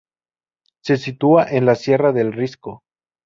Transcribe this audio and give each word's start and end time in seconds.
Se 0.83 0.97
sitúa 0.97 1.45
en 1.47 1.67
la 1.67 1.75
Sierra 1.75 2.11
del 2.11 2.33
Risco. 2.33 2.81